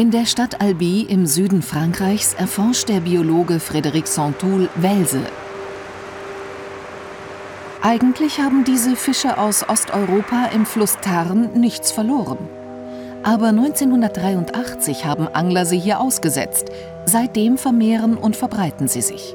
[0.00, 5.22] In der Stadt Albi im Süden Frankreichs erforscht der Biologe Frédéric Santoul Welse.
[7.82, 12.38] Eigentlich haben diese Fische aus Osteuropa im Fluss Tarn nichts verloren.
[13.24, 16.70] Aber 1983 haben Angler sie hier ausgesetzt.
[17.04, 19.34] Seitdem vermehren und verbreiten sie sich.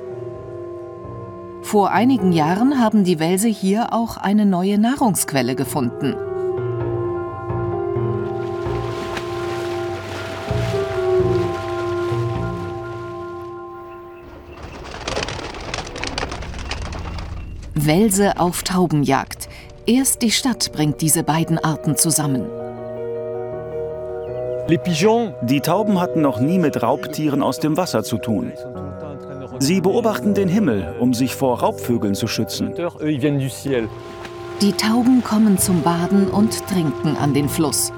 [1.61, 6.15] Vor einigen Jahren haben die Welse hier auch eine neue Nahrungsquelle gefunden.
[17.75, 19.49] Welse auf Taubenjagd.
[19.85, 22.45] Erst die Stadt bringt diese beiden Arten zusammen.
[24.69, 28.53] Die Tauben hatten noch nie mit Raubtieren aus dem Wasser zu tun.
[29.59, 32.73] Sie beobachten den Himmel, um sich vor Raubvögeln zu schützen.
[34.61, 37.91] Die Tauben kommen zum Baden und trinken an den Fluss.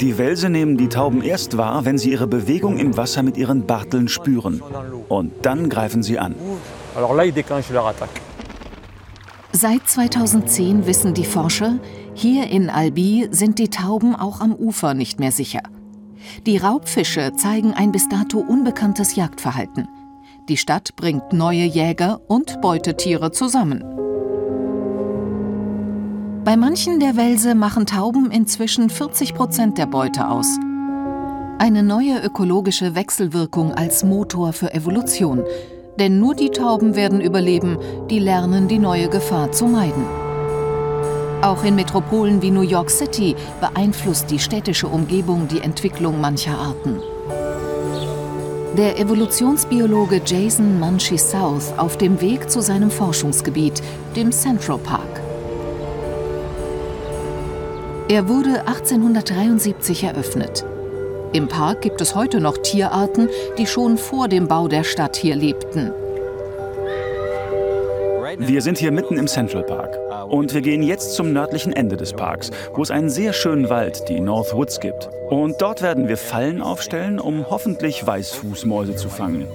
[0.00, 3.66] Die Welse nehmen die Tauben erst wahr, wenn sie ihre Bewegung im Wasser mit ihren
[3.66, 4.62] Barteln spüren.
[5.08, 6.34] Und dann greifen sie an.
[9.52, 11.78] Seit 2010 wissen die Forscher,
[12.14, 15.62] hier in Albi sind die Tauben auch am Ufer nicht mehr sicher.
[16.46, 19.88] Die Raubfische zeigen ein bis dato unbekanntes Jagdverhalten.
[20.48, 23.99] Die Stadt bringt neue Jäger und Beutetiere zusammen.
[26.44, 30.58] Bei manchen der Welse machen Tauben inzwischen 40 Prozent der Beute aus.
[31.58, 35.44] Eine neue ökologische Wechselwirkung als Motor für Evolution.
[35.98, 37.76] Denn nur die Tauben werden überleben,
[38.08, 40.02] die lernen, die neue Gefahr zu meiden.
[41.42, 47.00] Auch in Metropolen wie New York City beeinflusst die städtische Umgebung die Entwicklung mancher Arten.
[48.78, 53.82] Der Evolutionsbiologe Jason Munchie South auf dem Weg zu seinem Forschungsgebiet,
[54.16, 55.19] dem Central Park.
[58.10, 60.64] Er wurde 1873 eröffnet.
[61.32, 65.36] Im Park gibt es heute noch Tierarten, die schon vor dem Bau der Stadt hier
[65.36, 65.92] lebten.
[68.38, 69.96] Wir sind hier mitten im Central Park.
[70.28, 74.08] Und wir gehen jetzt zum nördlichen Ende des Parks, wo es einen sehr schönen Wald,
[74.08, 75.08] die North Woods, gibt.
[75.28, 79.46] Und dort werden wir Fallen aufstellen, um hoffentlich Weißfußmäuse zu fangen.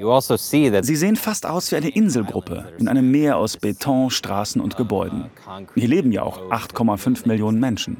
[0.00, 4.76] Also Sie sehen fast aus wie eine Inselgruppe in einem Meer aus Beton, Straßen und
[4.76, 5.26] Gebäuden.
[5.74, 7.98] Hier leben ja auch 8,5 Millionen Menschen.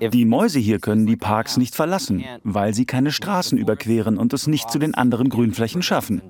[0.00, 4.46] Die Mäuse hier können die Parks nicht verlassen, weil sie keine Straßen überqueren und es
[4.46, 6.22] nicht zu den anderen Grünflächen schaffen.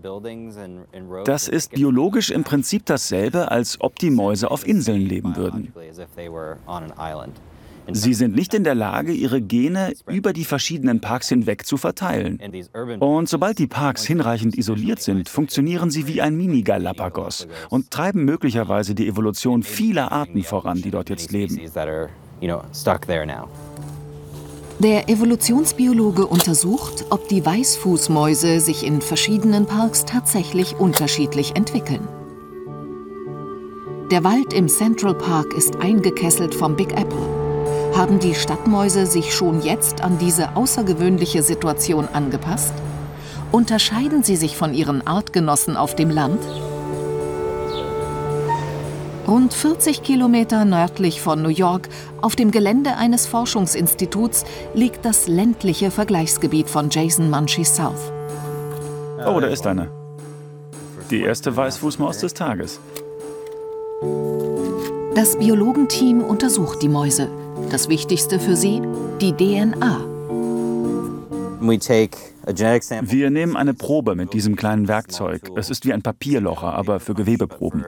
[1.24, 5.72] Das ist biologisch im Prinzip dasselbe, als ob die Mäuse auf Inseln leben würden.
[7.90, 12.40] Sie sind nicht in der Lage, ihre Gene über die verschiedenen Parks hinweg zu verteilen.
[13.00, 18.94] Und sobald die Parks hinreichend isoliert sind, funktionieren sie wie ein Mini-Galapagos und treiben möglicherweise
[18.94, 21.60] die Evolution vieler Arten voran, die dort jetzt leben.
[24.78, 32.08] Der Evolutionsbiologe untersucht, ob die Weißfußmäuse sich in verschiedenen Parks tatsächlich unterschiedlich entwickeln.
[34.10, 37.41] Der Wald im Central Park ist eingekesselt vom Big Apple.
[37.94, 42.74] Haben die Stadtmäuse sich schon jetzt an diese außergewöhnliche Situation angepasst?
[43.52, 46.40] Unterscheiden sie sich von ihren Artgenossen auf dem Land?
[49.28, 51.88] Rund 40 Kilometer nördlich von New York,
[52.20, 54.44] auf dem Gelände eines Forschungsinstituts,
[54.74, 58.12] liegt das ländliche Vergleichsgebiet von Jason Munchie South.
[59.24, 59.90] Oh, da ist eine.
[61.10, 62.80] Die erste Weißfußmaus des Tages.
[65.14, 67.28] Das Biologenteam untersucht die Mäuse.
[67.70, 68.82] Das Wichtigste für sie,
[69.20, 70.04] die DNA.
[73.02, 75.50] Wir nehmen eine Probe mit diesem kleinen Werkzeug.
[75.56, 77.84] Es ist wie ein Papierlocher, aber für Gewebeproben.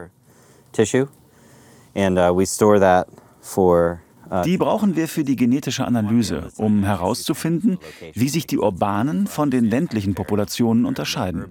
[4.26, 7.78] Uh, uh, die brauchen wir für die genetische Analyse, um herauszufinden,
[8.14, 11.44] wie sich die urbanen von den ländlichen Populationen unterscheiden.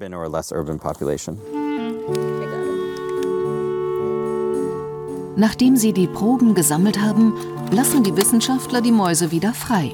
[5.36, 7.34] Nachdem sie die Proben gesammelt haben,
[7.72, 9.94] lassen die Wissenschaftler die Mäuse wieder frei.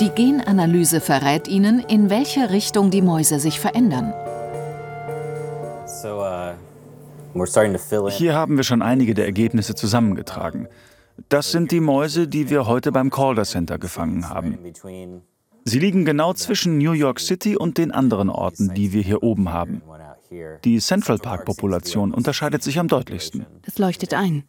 [0.00, 4.12] Die Genanalyse verrät ihnen, in welche Richtung die Mäuse sich verändern.
[6.04, 6.52] Uh,
[8.10, 10.68] Hier haben wir schon einige der Ergebnisse zusammengetragen.
[11.28, 14.58] Das sind die Mäuse, die wir heute beim Calder Center gefangen haben.
[15.68, 19.52] Sie liegen genau zwischen New York City und den anderen Orten, die wir hier oben
[19.52, 19.82] haben.
[20.64, 23.44] Die Central Park-Population unterscheidet sich am deutlichsten.
[23.66, 24.44] Das leuchtet ein.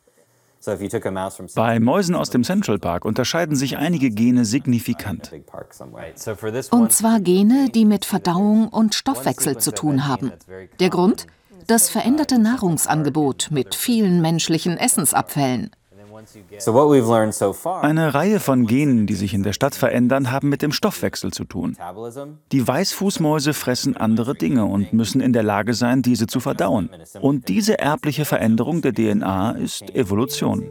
[1.56, 5.34] Bei Mäusen aus dem Central Park unterscheiden sich einige Gene signifikant.
[6.72, 10.32] Und zwar Gene, die mit Verdauung und Stoffwechsel zu tun haben.
[10.80, 11.28] Der Grund?
[11.68, 15.72] Das veränderte Nahrungsangebot mit vielen menschlichen Essensabfällen.
[17.82, 21.46] Eine Reihe von Genen, die sich in der Stadt verändern, haben mit dem Stoffwechsel zu
[21.46, 21.78] tun.
[22.52, 26.90] Die Weißfußmäuse fressen andere Dinge und müssen in der Lage sein, diese zu verdauen.
[27.22, 30.70] Und diese erbliche Veränderung der DNA ist Evolution.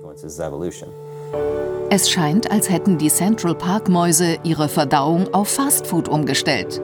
[1.91, 6.83] Es scheint, als hätten die Central Park Mäuse ihre Verdauung auf Fastfood umgestellt.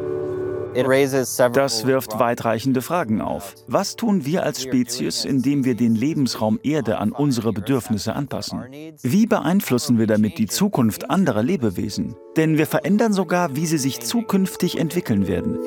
[1.53, 3.55] Das wirft weitreichende Fragen auf.
[3.67, 8.65] Was tun wir als Spezies, indem wir den Lebensraum Erde an unsere Bedürfnisse anpassen?
[9.03, 12.17] Wie beeinflussen wir damit die Zukunft anderer Lebewesen?
[12.37, 15.59] Denn wir verändern sogar, wie sie sich zukünftig entwickeln werden.